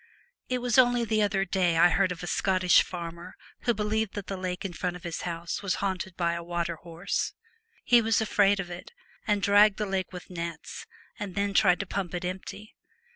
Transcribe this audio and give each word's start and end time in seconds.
It 0.49 0.63
was 0.63 0.79
only 0.79 1.05
the 1.05 1.21
other 1.21 1.45
day 1.45 1.77
I 1.77 1.89
heard 1.89 2.11
of 2.11 2.23
a 2.23 2.25
Scottish 2.25 2.81
farmer 2.81 3.35
who 3.65 3.73
believed 3.75 4.15
that 4.15 4.25
the 4.25 4.35
lake 4.35 4.65
in 4.65 4.73
front 4.73 4.95
of 4.95 5.03
his 5.03 5.21
house 5.21 5.61
was 5.61 5.75
haunted 5.75 6.17
by 6.17 6.33
a 6.33 6.41
water 6.43 6.77
horse. 6.77 7.33
He 7.83 8.01
was 8.01 8.19
afraid 8.19 8.59
of 8.59 8.71
it, 8.71 8.93
and 9.27 9.43
dragged 9.43 9.77
the 9.77 9.85
lake 9.85 10.11
with 10.11 10.31
nets, 10.31 10.87
and 11.19 11.35
then 11.35 11.53
tried 11.53 11.79
to 11.81 11.85
pump 11.85 12.15
it 12.15 12.25
empty. 12.25 12.73